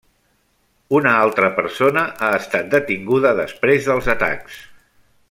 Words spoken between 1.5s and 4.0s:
persona ha estat detinguda després